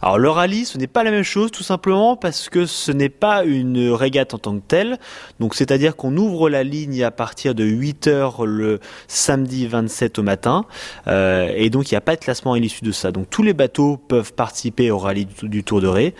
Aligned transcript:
Alors 0.00 0.16
le 0.16 0.30
rallye, 0.30 0.64
ce 0.64 0.78
n'est 0.78 0.86
pas 0.86 1.02
la 1.02 1.10
même 1.10 1.24
chose 1.24 1.50
tout 1.50 1.64
simplement 1.64 2.14
parce 2.14 2.48
que 2.48 2.66
ce 2.66 2.92
n'est 2.92 3.08
pas 3.08 3.42
une 3.42 3.90
régate 3.90 4.32
en 4.32 4.38
tant 4.38 4.56
que 4.56 4.62
telle. 4.64 4.96
Donc 5.40 5.56
c'est-à-dire 5.56 5.96
qu'on 5.96 6.16
ouvre 6.16 6.48
la 6.48 6.62
ligne 6.62 7.02
à 7.02 7.10
partir 7.10 7.52
de 7.52 7.64
8 7.64 8.06
heures 8.06 8.46
le 8.46 8.78
samedi 9.08 9.66
27 9.66 10.20
au 10.20 10.22
matin 10.22 10.66
euh, 11.08 11.50
et 11.52 11.68
donc 11.68 11.90
il 11.90 11.94
n'y 11.94 11.98
a 11.98 12.00
pas 12.00 12.14
de 12.14 12.20
classement 12.20 12.52
à 12.52 12.60
l'issue 12.60 12.84
de 12.84 12.92
ça. 12.92 13.10
Donc 13.10 13.28
tous 13.28 13.42
les 13.42 13.54
bateaux 13.54 13.96
peuvent 13.96 14.32
participer 14.32 14.92
au 14.92 14.98
rallye 14.98 15.26
du, 15.42 15.64
Tour 15.64 15.80
de 15.80 15.88
Ré. 15.88 16.14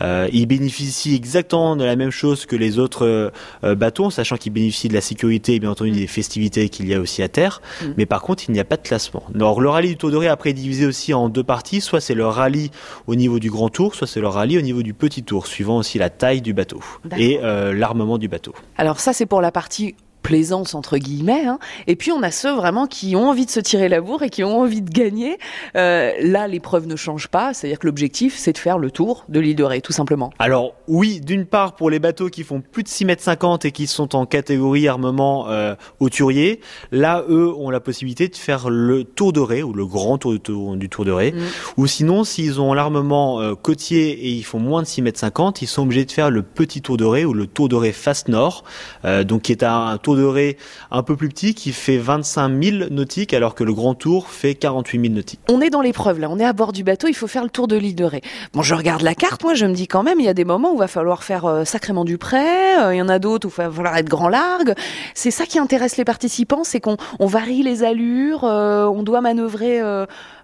Euh, 0.00 0.28
ils 0.32 0.46
bénéficient 0.46 1.16
exactement 1.16 1.74
de 1.74 1.82
la 1.82 1.96
même 1.96 2.12
chose 2.12 2.46
que 2.46 2.54
les 2.54 2.78
autres 2.78 3.32
euh, 3.64 3.74
bateaux, 3.74 4.12
sachant 4.12 4.36
qu'ils 4.36 4.52
bénéficient 4.52 4.90
de 4.90 4.94
la 4.94 5.00
sécurité 5.00 5.56
et 5.56 5.58
bien 5.58 5.72
entendu 5.72 5.90
des 5.90 6.06
festivités 6.06 6.68
qu'il 6.68 6.86
y 6.86 6.94
a 6.94 7.00
aussi 7.00 7.20
à 7.20 7.28
terre. 7.28 7.62
Mm. 7.82 7.86
Mais 7.96 8.06
par 8.06 8.22
contre, 8.22 8.44
il 8.46 8.52
n'y 8.52 8.60
a 8.60 8.64
pas 8.64 8.76
de 8.76 8.82
classement. 8.82 9.24
Alors 9.34 9.60
le 9.60 9.70
rallye 9.70 9.88
du 9.88 9.96
Tour 9.96 10.12
de 10.12 10.18
Ré 10.18 10.28
après 10.28 10.50
est 10.50 10.52
divisé 10.52 10.86
aussi 10.86 11.12
en 11.12 11.28
deux 11.28 11.42
parties. 11.42 11.80
Soit 11.80 12.00
c'est 12.00 12.14
le 12.14 12.28
rallye 12.28 12.70
au 13.08 13.16
niveau 13.16 13.23
niveau 13.24 13.38
du 13.38 13.50
grand 13.50 13.70
tour, 13.70 13.94
soit 13.94 14.06
c'est 14.06 14.20
le 14.20 14.28
rallye 14.28 14.58
au 14.58 14.60
niveau 14.60 14.82
du 14.82 14.92
petit 14.92 15.22
tour, 15.22 15.46
suivant 15.46 15.78
aussi 15.78 15.98
la 15.98 16.10
taille 16.10 16.42
du 16.42 16.52
bateau 16.52 16.80
et 17.16 17.40
euh, 17.42 17.72
l'armement 17.72 18.18
du 18.18 18.28
bateau. 18.28 18.54
Alors 18.76 19.00
ça, 19.00 19.12
c'est 19.14 19.24
pour 19.26 19.40
la 19.40 19.50
partie 19.50 19.94
plaisance 20.24 20.74
entre 20.74 20.98
guillemets. 20.98 21.44
Hein. 21.46 21.60
Et 21.86 21.94
puis 21.94 22.10
on 22.10 22.22
a 22.24 22.32
ceux 22.32 22.52
vraiment 22.52 22.88
qui 22.88 23.14
ont 23.14 23.28
envie 23.28 23.46
de 23.46 23.50
se 23.50 23.60
tirer 23.60 23.88
la 23.88 24.00
bourre 24.00 24.24
et 24.24 24.30
qui 24.30 24.42
ont 24.42 24.58
envie 24.58 24.82
de 24.82 24.90
gagner. 24.90 25.38
Euh, 25.76 26.10
là, 26.20 26.48
l'épreuve 26.48 26.88
ne 26.88 26.96
change 26.96 27.28
pas, 27.28 27.54
c'est-à-dire 27.54 27.78
que 27.78 27.86
l'objectif, 27.86 28.34
c'est 28.36 28.52
de 28.52 28.58
faire 28.58 28.78
le 28.78 28.90
tour 28.90 29.24
de 29.28 29.38
l'île 29.38 29.54
de 29.54 29.62
Ré, 29.62 29.80
tout 29.80 29.92
simplement. 29.92 30.32
Alors 30.38 30.74
oui, 30.88 31.20
d'une 31.20 31.44
part 31.44 31.76
pour 31.76 31.90
les 31.90 31.98
bateaux 31.98 32.30
qui 32.30 32.42
font 32.42 32.60
plus 32.60 32.82
de 32.82 32.88
6 32.88 33.04
mètres 33.04 33.22
50 33.22 33.66
et 33.66 33.70
qui 33.70 33.86
sont 33.86 34.16
en 34.16 34.26
catégorie 34.26 34.88
armement 34.88 35.48
euh, 35.48 35.74
hauturier, 36.00 36.60
là 36.90 37.24
eux 37.28 37.52
ont 37.54 37.70
la 37.70 37.80
possibilité 37.80 38.28
de 38.28 38.36
faire 38.36 38.70
le 38.70 39.04
tour 39.04 39.32
de 39.32 39.40
Ré 39.40 39.62
ou 39.62 39.74
le 39.74 39.84
grand 39.84 40.16
tour, 40.16 40.32
du 40.76 40.88
tour 40.88 41.04
de 41.04 41.12
Ré. 41.12 41.32
Mm. 41.32 41.42
Ou 41.76 41.86
sinon, 41.86 42.24
s'ils 42.24 42.60
ont 42.60 42.72
l'armement 42.72 43.40
euh, 43.40 43.54
côtier 43.54 44.10
et 44.10 44.30
ils 44.30 44.44
font 44.44 44.58
moins 44.58 44.82
de 44.82 44.86
6 44.86 45.02
mètres 45.02 45.20
50, 45.20 45.60
ils 45.60 45.66
sont 45.66 45.82
obligés 45.82 46.06
de 46.06 46.12
faire 46.12 46.30
le 46.30 46.42
petit 46.42 46.80
tour 46.80 46.96
de 46.96 47.04
Ré 47.04 47.26
ou 47.26 47.34
le 47.34 47.46
tour 47.46 47.68
de 47.68 47.76
Ré 47.76 47.92
face 47.92 48.26
nord, 48.28 48.64
euh, 49.04 49.22
donc 49.22 49.42
qui 49.42 49.52
est 49.52 49.62
un 49.62 49.98
tour 49.98 50.13
de 50.14 50.24
Ré 50.24 50.56
un 50.90 51.02
peu 51.02 51.16
plus 51.16 51.28
petit 51.28 51.54
qui 51.54 51.72
fait 51.72 51.96
25 51.96 52.62
000 52.62 52.76
nautiques 52.90 53.34
alors 53.34 53.54
que 53.54 53.64
le 53.64 53.72
grand 53.72 53.94
tour 53.94 54.28
fait 54.28 54.54
48 54.54 55.00
000 55.00 55.14
nautiques. 55.14 55.40
On 55.48 55.60
est 55.60 55.70
dans 55.70 55.80
l'épreuve 55.80 56.20
là, 56.20 56.28
on 56.30 56.38
est 56.38 56.44
à 56.44 56.52
bord 56.52 56.72
du 56.72 56.84
bateau, 56.84 57.08
il 57.08 57.14
faut 57.14 57.26
faire 57.26 57.44
le 57.44 57.50
tour 57.50 57.68
de 57.68 57.76
l'île 57.76 57.94
de 57.94 58.04
Ré. 58.04 58.22
Bon, 58.52 58.62
je 58.62 58.74
regarde 58.74 59.02
la 59.02 59.14
carte, 59.14 59.42
moi 59.42 59.54
je 59.54 59.66
me 59.66 59.74
dis 59.74 59.86
quand 59.86 60.02
même, 60.02 60.20
il 60.20 60.26
y 60.26 60.28
a 60.28 60.34
des 60.34 60.44
moments 60.44 60.72
où 60.72 60.76
il 60.76 60.80
va 60.80 60.88
falloir 60.88 61.22
faire 61.22 61.44
euh, 61.44 61.64
sacrément 61.64 62.04
du 62.04 62.18
près, 62.18 62.80
euh, 62.80 62.94
il 62.94 62.98
y 62.98 63.02
en 63.02 63.08
a 63.08 63.18
d'autres 63.18 63.48
où 63.48 63.50
il 63.50 63.64
va 63.64 63.70
falloir 63.70 63.96
être 63.96 64.08
grand 64.08 64.28
largue. 64.28 64.74
C'est 65.14 65.30
ça 65.30 65.46
qui 65.46 65.58
intéresse 65.58 65.96
les 65.96 66.04
participants, 66.04 66.64
c'est 66.64 66.80
qu'on 66.80 66.96
varie 67.20 67.62
les 67.62 67.82
allures, 67.82 68.44
euh, 68.44 68.86
on 68.86 69.02
doit 69.02 69.20
manœuvrer 69.20 69.80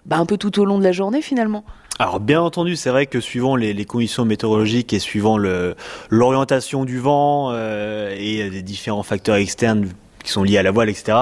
bah, 0.05 0.17
un 0.17 0.25
peu 0.25 0.37
tout 0.37 0.59
au 0.59 0.65
long 0.65 0.79
de 0.79 0.83
la 0.83 0.91
journée 0.91 1.21
finalement. 1.21 1.63
Alors 2.01 2.19
bien 2.19 2.41
entendu, 2.41 2.77
c'est 2.77 2.89
vrai 2.89 3.05
que 3.05 3.19
suivant 3.19 3.55
les, 3.55 3.85
conditions 3.85 4.25
météorologiques 4.25 4.91
et 4.91 4.97
suivant 4.97 5.37
l'orientation 6.09 6.83
du 6.83 6.97
vent 6.97 7.49
euh, 7.51 8.15
et 8.17 8.49
des 8.49 8.63
différents 8.63 9.03
facteurs 9.03 9.35
externes 9.35 9.87
qui 10.23 10.31
sont 10.31 10.43
liés 10.43 10.57
à 10.57 10.63
la 10.63 10.71
voile, 10.71 10.89
etc. 10.89 11.17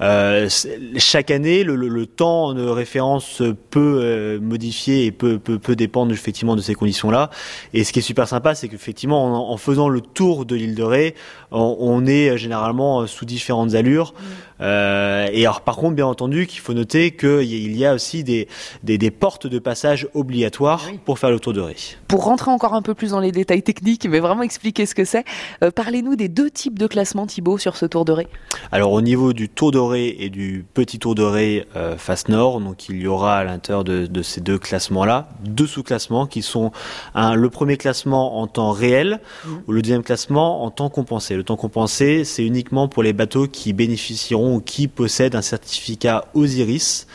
Euh, 0.00 0.48
chaque 0.96 1.30
année, 1.30 1.64
le, 1.64 1.76
le, 1.76 2.06
temps 2.06 2.54
de 2.54 2.64
référence 2.64 3.42
peut 3.70 4.00
euh, 4.02 4.40
modifier 4.40 5.06
et 5.06 5.12
peut, 5.12 5.38
peut, 5.38 5.58
peut, 5.58 5.76
dépendre 5.76 6.12
effectivement 6.12 6.56
de 6.56 6.60
ces 6.60 6.74
conditions-là. 6.74 7.30
Et 7.72 7.84
ce 7.84 7.92
qui 7.92 8.00
est 8.00 8.02
super 8.02 8.28
sympa, 8.28 8.54
c'est 8.54 8.68
qu'effectivement, 8.68 9.24
en, 9.24 9.52
en, 9.52 9.56
faisant 9.56 9.88
le 9.88 10.00
tour 10.00 10.44
de 10.44 10.54
l'île 10.54 10.74
de 10.74 10.82
Ré, 10.82 11.14
on, 11.50 11.76
on, 11.80 12.06
est 12.06 12.36
généralement 12.36 13.06
sous 13.06 13.24
différentes 13.24 13.74
allures. 13.74 14.12
Mmh. 14.12 14.24
Euh, 14.60 15.28
et 15.32 15.44
alors, 15.44 15.60
par 15.60 15.76
contre, 15.76 15.94
bien 15.94 16.06
entendu, 16.06 16.46
qu'il 16.46 16.60
faut 16.60 16.74
noter 16.74 17.10
qu'il 17.12 17.76
y 17.76 17.84
a 17.84 17.94
aussi 17.94 18.24
des, 18.24 18.48
des, 18.82 18.98
des, 18.98 19.10
portes 19.10 19.46
de 19.46 19.58
passage 19.58 20.08
obligatoires 20.14 20.88
pour 21.04 21.18
faire 21.18 21.30
le 21.30 21.40
tour 21.40 21.52
de 21.52 21.60
Ré. 21.60 21.76
Pour 22.08 22.24
rentrer 22.24 22.50
encore 22.50 22.74
un 22.74 22.82
peu 22.82 22.94
plus 22.94 23.10
dans 23.10 23.20
les 23.20 23.32
détails 23.32 23.62
techniques, 23.62 24.06
mais 24.08 24.20
vraiment 24.20 24.42
expliquer 24.42 24.86
ce 24.86 24.94
que 24.94 25.04
c'est, 25.04 25.24
euh, 25.62 25.70
parlez-nous 25.70 26.16
des 26.16 26.28
deux 26.28 26.50
types 26.50 26.78
de 26.78 26.86
classement, 26.86 27.26
Thibaut, 27.26 27.58
sur 27.58 27.76
ce 27.76 27.86
tour 27.86 28.04
de 28.04 28.12
Ré. 28.12 28.28
Alors 28.72 28.92
au 28.92 29.00
niveau 29.00 29.32
du 29.32 29.48
Tour 29.48 29.70
de 29.70 29.78
Ré 29.78 30.16
et 30.18 30.30
du 30.30 30.64
Petit 30.74 30.98
Tour 30.98 31.14
de 31.14 31.22
Ré 31.22 31.66
euh, 31.76 31.96
face 31.96 32.28
nord, 32.28 32.60
donc 32.60 32.88
il 32.88 33.00
y 33.00 33.06
aura 33.06 33.36
à 33.36 33.44
l'intérieur 33.44 33.84
de, 33.84 34.22
ces 34.22 34.40
deux 34.40 34.58
classements-là 34.58 35.28
deux 35.44 35.66
sous-classements 35.66 36.26
qui 36.26 36.42
sont 36.42 36.72
un, 37.14 37.34
le 37.34 37.50
premier 37.50 37.76
classement 37.76 38.40
en 38.40 38.46
temps 38.46 38.72
réel 38.72 39.20
mmh. 39.44 39.50
ou 39.66 39.72
le 39.72 39.82
deuxième 39.82 40.02
classement 40.02 40.64
en 40.64 40.70
temps 40.70 40.90
compensé. 40.90 41.36
Le 41.36 41.44
temps 41.44 41.56
compensé, 41.56 42.24
c'est 42.24 42.44
uniquement 42.44 42.88
pour 42.88 43.02
les 43.02 43.12
bateaux 43.12 43.46
qui 43.46 43.72
bénéficieront 43.72 44.56
ou 44.56 44.60
qui 44.60 44.88
possèdent 44.88 45.36
un 45.36 45.42
certificat 45.42 46.24
Osiris. 46.34 47.06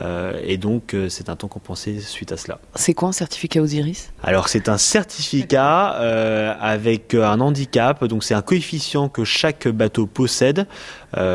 Euh, 0.00 0.40
et 0.42 0.56
donc, 0.56 0.94
euh, 0.94 1.08
c'est 1.08 1.28
un 1.28 1.36
temps 1.36 1.48
compensé 1.48 2.00
suite 2.00 2.32
à 2.32 2.36
cela. 2.36 2.58
C'est 2.74 2.94
quoi 2.94 3.08
un 3.08 3.12
certificat 3.12 3.60
Osiris? 3.60 4.12
Alors, 4.22 4.48
c'est 4.48 4.68
un 4.68 4.78
certificat 4.78 5.96
euh, 5.96 6.54
avec 6.60 7.14
un 7.14 7.40
handicap. 7.40 8.04
Donc, 8.04 8.24
c'est 8.24 8.34
un 8.34 8.42
coefficient 8.42 9.08
que 9.08 9.24
chaque 9.24 9.68
bateau 9.68 10.06
possède. 10.06 10.66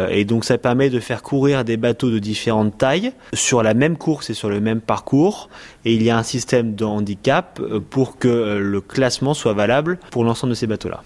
et 0.10 0.26
donc, 0.26 0.44
ça 0.44 0.58
permet 0.58 0.90
de 0.90 1.00
faire 1.00 1.22
courir 1.22 1.64
des 1.64 1.78
bateaux 1.78 2.10
de 2.10 2.20
différentes 2.20 2.78
tailles 2.78 3.12
sur 3.34 3.62
la 3.62 3.74
même 3.74 3.98
course 3.98 4.30
et 4.30 4.34
sur 4.34 4.50
le 4.50 4.60
même 4.60 4.82
parcours. 4.82 5.50
Et 5.86 5.94
il 5.94 6.04
y 6.04 6.10
a 6.10 6.18
un 6.18 6.24
système 6.24 6.74
de 6.76 6.84
handicap 6.84 7.62
pour 7.90 8.18
que 8.18 8.58
le 8.58 8.82
classement 8.82 9.34
soit 9.34 9.54
valable 9.54 10.00
pour 10.12 10.24
l'ensemble 10.24 10.52
de 10.52 10.56
ces 10.56 10.68
bateaux-là. 10.68 11.04